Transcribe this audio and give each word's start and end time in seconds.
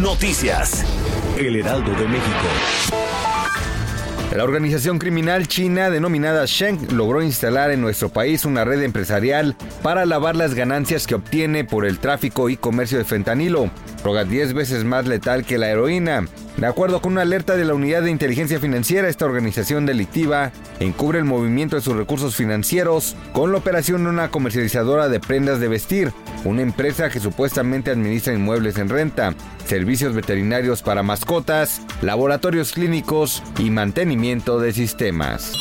Noticias. 0.00 0.84
El 1.36 1.56
Heraldo 1.56 1.90
de 1.90 2.08
México. 2.08 2.46
La 4.34 4.44
organización 4.44 4.98
criminal 4.98 5.46
china 5.46 5.90
denominada 5.90 6.44
Sheng 6.46 6.96
logró 6.96 7.20
instalar 7.20 7.70
en 7.70 7.82
nuestro 7.82 8.08
país 8.08 8.46
una 8.46 8.64
red 8.64 8.82
empresarial 8.82 9.54
para 9.82 10.06
lavar 10.06 10.34
las 10.34 10.54
ganancias 10.54 11.06
que 11.06 11.16
obtiene 11.16 11.64
por 11.64 11.84
el 11.84 11.98
tráfico 11.98 12.48
y 12.48 12.56
comercio 12.56 12.96
de 12.96 13.04
fentanilo, 13.04 13.70
droga 14.02 14.24
10 14.24 14.54
veces 14.54 14.84
más 14.84 15.06
letal 15.06 15.44
que 15.44 15.58
la 15.58 15.68
heroína. 15.68 16.26
De 16.56 16.66
acuerdo 16.66 17.02
con 17.02 17.12
una 17.12 17.22
alerta 17.22 17.56
de 17.56 17.66
la 17.66 17.74
Unidad 17.74 18.02
de 18.02 18.10
Inteligencia 18.10 18.58
Financiera, 18.58 19.08
esta 19.08 19.26
organización 19.26 19.84
delictiva 19.84 20.52
encubre 20.80 21.18
el 21.18 21.26
movimiento 21.26 21.76
de 21.76 21.82
sus 21.82 21.96
recursos 21.96 22.34
financieros 22.34 23.16
con 23.34 23.52
la 23.52 23.58
operación 23.58 24.04
de 24.04 24.10
una 24.10 24.30
comercializadora 24.30 25.10
de 25.10 25.20
prendas 25.20 25.60
de 25.60 25.68
vestir, 25.68 26.12
una 26.44 26.62
empresa 26.62 27.10
que 27.10 27.20
supuestamente 27.20 27.90
administra 27.90 28.34
inmuebles 28.34 28.78
en 28.78 28.88
renta, 28.88 29.34
servicios 29.66 30.14
veterinarios 30.14 30.82
para 30.82 31.02
mascotas, 31.02 31.82
laboratorios 32.00 32.72
clínicos 32.72 33.42
y 33.58 33.70
mantenimiento 33.70 34.58
de 34.58 34.72
sistemas. 34.72 35.52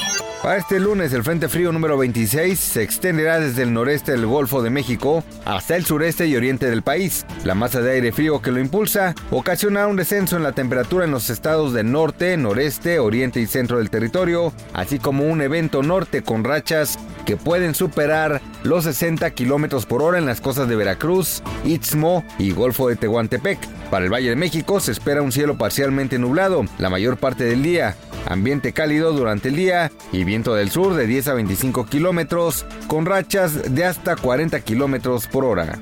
Para 0.42 0.58
este 0.58 0.80
lunes, 0.80 1.14
el 1.14 1.23
Frente 1.23 1.47
Frío 1.50 1.72
número 1.72 2.00
26 2.00 2.59
se 2.59 2.81
extenderá 2.81 3.39
desde 3.39 3.61
el 3.61 3.73
noreste 3.73 4.14
del 4.14 4.25
Golfo 4.25 4.64
de 4.64 4.72
México 4.72 5.23
hasta 5.45 5.75
el 5.75 5.86
sureste 5.86 6.25
y 6.25 6.36
oriente 6.36 6.67
del 6.67 6.81
país. 6.81 7.28
La 7.45 7.53
masa 7.53 7.80
de 7.81 7.92
aire 7.92 8.11
frío 8.11 8.42
que 8.42 8.52
lo 8.52 8.59
impulsa 8.59 9.14
ocasionará 9.30 9.86
un 9.86 9.97
descenso 9.97 10.38
en 10.38 10.44
la 10.44 10.53
temperatura 10.53 11.06
en 11.06 11.12
los 11.12 11.30
estados 11.30 11.73
del 11.73 11.92
norte, 11.92 12.38
noreste, 12.38 12.97
oriente 12.97 13.39
y 13.39 13.45
centro 13.45 13.78
del 13.78 13.92
territorio, 13.92 14.52
así 14.73 14.97
como 14.97 15.25
un 15.25 15.44
evento 15.44 15.84
norte 15.84 16.23
con 16.23 16.44
rachas 16.44 16.97
que 17.28 17.38
pueden 17.38 17.75
superar 17.75 18.42
los 18.64 18.86
60 18.86 19.30
kilómetros 19.31 19.86
por 19.86 20.02
hora 20.02 20.17
en 20.17 20.25
las 20.25 20.42
costas 20.42 20.67
de 20.67 20.75
Veracruz, 20.75 21.44
Istmo 21.66 22.25
y 22.39 22.50
Golfo 22.52 22.88
de 22.88 22.95
Tehuantepec. 22.95 23.59
Para 23.92 24.06
el 24.06 24.12
Valle 24.12 24.30
de 24.30 24.36
México 24.36 24.80
se 24.80 24.92
espera 24.92 25.22
un 25.22 25.31
cielo 25.31 25.56
parcialmente 25.59 26.17
nublado 26.17 26.66
la 26.80 26.89
mayor 26.89 27.17
parte 27.17 27.44
del 27.44 27.62
día, 27.62 27.95
ambiente 28.32 28.74
cálido 28.74 29.14
durante 29.14 29.50
el 29.50 29.56
día 29.56 29.92
y 30.12 30.24
viento 30.24 30.56
del 30.56 30.72
sur 30.72 30.96
de 30.96 31.06
10 31.06 31.28
a 31.28 31.34
25 31.36 31.86
kilómetros 31.86 32.66
con 32.88 33.06
rachas 33.06 33.76
de 33.76 33.86
hasta 33.86 34.16
40 34.16 34.60
kilómetros 34.62 35.28
por 35.28 35.46
hora. 35.46 35.80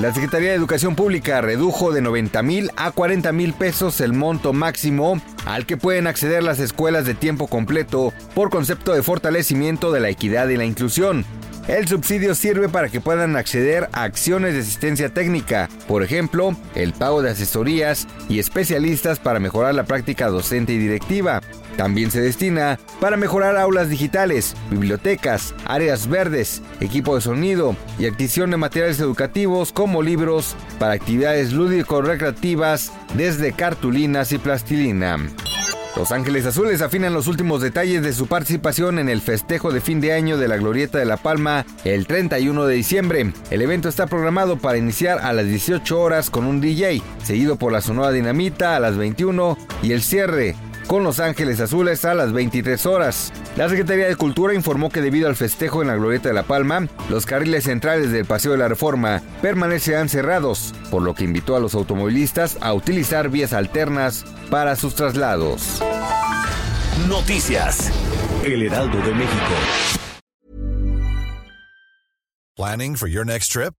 La 0.00 0.14
Secretaría 0.14 0.50
de 0.50 0.54
Educación 0.54 0.94
Pública 0.94 1.40
redujo 1.40 1.90
de 1.90 2.00
90 2.00 2.42
mil 2.42 2.70
a 2.76 2.92
40 2.92 3.32
mil 3.32 3.52
pesos 3.52 4.00
el 4.00 4.12
monto 4.12 4.52
máximo 4.52 5.20
al 5.46 5.66
que 5.66 5.76
pueden 5.76 6.06
acceder 6.06 6.44
las 6.44 6.60
escuelas 6.60 7.06
de 7.06 7.14
tiempo 7.14 7.48
completo 7.48 8.12
por 8.34 8.50
concepto 8.50 8.92
de 8.92 9.02
fortalecimiento 9.02 9.90
de 9.90 9.98
la 9.98 10.08
equidad 10.08 10.48
y 10.48 10.56
la 10.56 10.64
inclusión. 10.64 11.24
El 11.68 11.86
subsidio 11.86 12.34
sirve 12.34 12.68
para 12.68 12.88
que 12.88 13.00
puedan 13.00 13.36
acceder 13.36 13.88
a 13.92 14.02
acciones 14.02 14.54
de 14.54 14.60
asistencia 14.60 15.08
técnica, 15.08 15.68
por 15.86 16.02
ejemplo, 16.02 16.56
el 16.74 16.92
pago 16.92 17.22
de 17.22 17.30
asesorías 17.30 18.08
y 18.28 18.38
especialistas 18.38 19.20
para 19.20 19.40
mejorar 19.40 19.74
la 19.74 19.84
práctica 19.84 20.28
docente 20.28 20.72
y 20.72 20.78
directiva. 20.78 21.40
También 21.76 22.10
se 22.10 22.20
destina 22.20 22.78
para 23.00 23.16
mejorar 23.16 23.56
aulas 23.56 23.88
digitales, 23.88 24.54
bibliotecas, 24.70 25.54
áreas 25.64 26.08
verdes, 26.08 26.62
equipo 26.80 27.14
de 27.14 27.20
sonido 27.20 27.76
y 27.98 28.06
adquisición 28.06 28.50
de 28.50 28.56
materiales 28.56 29.00
educativos 29.00 29.72
como 29.72 30.02
libros 30.02 30.56
para 30.78 30.94
actividades 30.94 31.52
lúdico-recreativas 31.52 32.92
desde 33.14 33.52
cartulinas 33.52 34.32
y 34.32 34.38
plastilina. 34.38 35.18
Los 35.96 36.12
Ángeles 36.12 36.46
Azules 36.46 36.82
afinan 36.82 37.12
los 37.12 37.26
últimos 37.26 37.60
detalles 37.60 38.02
de 38.02 38.12
su 38.12 38.26
participación 38.26 38.98
en 38.98 39.08
el 39.08 39.20
festejo 39.20 39.72
de 39.72 39.80
fin 39.80 40.00
de 40.00 40.12
año 40.12 40.38
de 40.38 40.46
la 40.46 40.56
Glorieta 40.56 40.98
de 40.98 41.04
la 41.04 41.16
Palma 41.16 41.66
el 41.84 42.06
31 42.06 42.64
de 42.64 42.74
diciembre. 42.74 43.32
El 43.50 43.60
evento 43.60 43.88
está 43.88 44.06
programado 44.06 44.56
para 44.56 44.78
iniciar 44.78 45.18
a 45.18 45.32
las 45.32 45.46
18 45.46 46.00
horas 46.00 46.30
con 46.30 46.46
un 46.46 46.60
DJ, 46.60 47.02
seguido 47.24 47.56
por 47.56 47.72
la 47.72 47.80
Sonora 47.80 48.12
Dinamita 48.12 48.76
a 48.76 48.80
las 48.80 48.96
21 48.96 49.58
y 49.82 49.92
el 49.92 50.02
cierre 50.02 50.54
con 50.90 51.04
Los 51.04 51.20
Ángeles 51.20 51.60
Azules 51.60 52.04
a 52.04 52.14
las 52.14 52.32
23 52.32 52.84
horas. 52.86 53.32
La 53.56 53.68
Secretaría 53.68 54.08
de 54.08 54.16
Cultura 54.16 54.54
informó 54.54 54.90
que 54.90 55.00
debido 55.00 55.28
al 55.28 55.36
festejo 55.36 55.82
en 55.82 55.86
la 55.86 55.94
Glorieta 55.94 56.30
de 56.30 56.34
la 56.34 56.42
Palma, 56.42 56.88
los 57.08 57.26
carriles 57.26 57.62
centrales 57.62 58.10
del 58.10 58.24
Paseo 58.24 58.50
de 58.50 58.58
la 58.58 58.66
Reforma 58.66 59.22
permanecerán 59.40 60.08
cerrados, 60.08 60.74
por 60.90 61.02
lo 61.02 61.14
que 61.14 61.22
invitó 61.22 61.54
a 61.54 61.60
los 61.60 61.76
automovilistas 61.76 62.58
a 62.60 62.74
utilizar 62.74 63.28
vías 63.28 63.52
alternas 63.52 64.24
para 64.50 64.74
sus 64.74 64.96
traslados. 64.96 65.80
Noticias. 67.06 67.92
El 68.44 68.64
Heraldo 68.64 68.98
de 68.98 69.14
México. 69.14 69.54
Planning 72.56 72.96
for 72.96 73.08
your 73.08 73.24
next 73.24 73.52
trip? 73.52 73.79